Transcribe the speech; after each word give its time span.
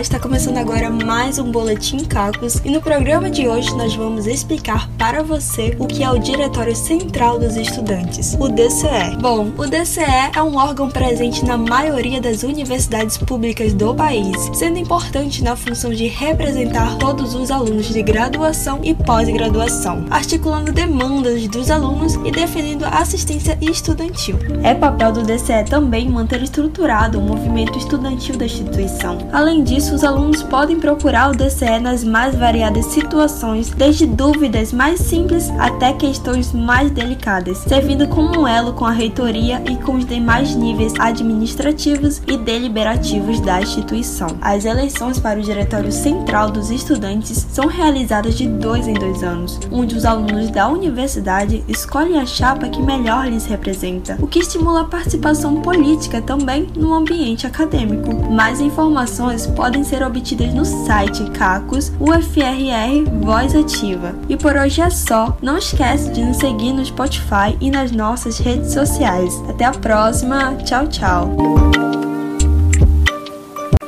Está 0.00 0.20
começando 0.20 0.58
agora 0.58 0.88
mais 0.90 1.38
um 1.38 1.50
Boletim 1.50 2.04
Cacos 2.04 2.60
e 2.64 2.70
no 2.70 2.80
programa 2.80 3.28
de 3.28 3.48
hoje 3.48 3.74
nós 3.74 3.94
vamos 3.96 4.26
explicar 4.26 4.88
para 4.96 5.24
você 5.24 5.74
o 5.78 5.86
que 5.86 6.04
é 6.04 6.10
o 6.10 6.18
Diretório 6.18 6.74
Central 6.74 7.38
dos 7.38 7.56
Estudantes, 7.56 8.36
o 8.38 8.48
DCE. 8.48 9.16
Bom, 9.20 9.52
o 9.58 9.66
DCE 9.66 10.30
é 10.36 10.42
um 10.42 10.56
órgão 10.56 10.88
presente 10.88 11.44
na 11.44 11.58
maioria 11.58 12.20
das 12.20 12.44
universidades 12.44 13.18
públicas 13.18 13.74
do 13.74 13.92
país, 13.92 14.36
sendo 14.54 14.78
importante 14.78 15.42
na 15.42 15.56
função 15.56 15.90
de 15.90 16.06
representar 16.06 16.96
todos 16.98 17.34
os 17.34 17.50
alunos 17.50 17.88
de 17.88 18.00
graduação 18.00 18.78
e 18.84 18.94
pós-graduação, 18.94 20.06
articulando 20.10 20.72
demandas 20.72 21.46
dos 21.48 21.70
alunos 21.70 22.14
e 22.24 22.30
defendendo 22.30 22.84
assistência 22.84 23.58
estudantil. 23.60 24.38
É 24.62 24.74
papel 24.74 25.12
do 25.12 25.22
DCE 25.24 25.64
também 25.68 26.08
manter 26.08 26.40
estruturado 26.42 27.18
o 27.18 27.22
movimento 27.22 27.76
estudantil 27.76 28.36
da 28.36 28.46
instituição 28.46 29.18
Além 29.32 29.62
disso, 29.62 29.87
os 29.90 30.04
alunos 30.04 30.42
podem 30.42 30.78
procurar 30.78 31.30
o 31.30 31.36
DCE 31.36 31.78
nas 31.80 32.02
mais 32.02 32.34
variadas 32.34 32.86
situações, 32.86 33.70
desde 33.70 34.06
dúvidas 34.06 34.72
mais 34.72 35.00
simples 35.00 35.50
até 35.58 35.92
questões 35.92 36.52
mais 36.52 36.90
delicadas, 36.90 37.58
servindo 37.58 38.06
como 38.08 38.40
um 38.40 38.46
elo 38.48 38.72
com 38.72 38.84
a 38.84 38.90
reitoria 38.90 39.62
e 39.68 39.76
com 39.76 39.96
os 39.96 40.04
demais 40.04 40.54
níveis 40.54 40.92
administrativos 40.98 42.20
e 42.26 42.36
deliberativos 42.36 43.40
da 43.40 43.60
instituição. 43.60 44.28
As 44.40 44.64
eleições 44.64 45.18
para 45.18 45.38
o 45.38 45.42
Diretório 45.42 45.92
Central 45.92 46.50
dos 46.50 46.70
Estudantes 46.70 47.46
são 47.50 47.66
realizadas 47.66 48.36
de 48.36 48.46
dois 48.46 48.86
em 48.88 48.94
dois 48.94 49.22
anos, 49.22 49.60
onde 49.70 49.94
os 49.94 50.04
alunos 50.04 50.50
da 50.50 50.68
universidade 50.68 51.64
escolhem 51.68 52.18
a 52.18 52.26
chapa 52.26 52.68
que 52.68 52.82
melhor 52.82 53.26
lhes 53.26 53.46
representa, 53.46 54.16
o 54.20 54.26
que 54.26 54.40
estimula 54.40 54.82
a 54.82 54.84
participação 54.84 55.60
política 55.60 56.20
também 56.20 56.68
no 56.76 56.94
ambiente 56.94 57.46
acadêmico. 57.46 58.14
Mais 58.30 58.60
informações 58.60 58.88
informações 58.88 59.46
podem 59.78 59.84
ser 59.84 60.02
obtidas 60.02 60.54
no 60.54 60.64
site 60.64 61.24
Cacos 61.30 61.92
UFRR 62.00 63.08
Voz 63.20 63.54
Ativa. 63.54 64.14
E 64.28 64.36
por 64.36 64.56
hoje 64.56 64.80
é 64.80 64.90
só. 64.90 65.36
Não 65.40 65.58
esquece 65.58 66.10
de 66.10 66.22
nos 66.22 66.38
seguir 66.38 66.72
no 66.72 66.84
Spotify 66.84 67.56
e 67.60 67.70
nas 67.70 67.92
nossas 67.92 68.38
redes 68.38 68.72
sociais. 68.72 69.32
Até 69.48 69.66
a 69.66 69.72
próxima. 69.72 70.56
Tchau, 70.64 70.88
tchau. 70.88 71.87